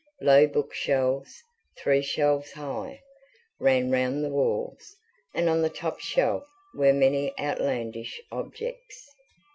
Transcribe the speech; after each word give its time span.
Low 0.21 0.47
bookshelves, 0.47 1.43
three 1.77 2.01
shelves 2.01 2.53
high, 2.53 3.03
ran 3.59 3.91
round 3.91 4.23
the 4.25 4.31
walls, 4.31 4.95
and 5.35 5.47
on 5.47 5.61
the 5.61 5.69
top 5.69 5.99
shelf 5.99 6.41
were 6.73 6.91
many 6.91 7.37
outlandish 7.37 8.19
objects. 8.31 9.13